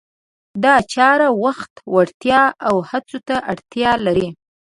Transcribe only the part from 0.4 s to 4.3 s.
دا چاره وخت، وړتیا او هڅو ته اړتیا لري.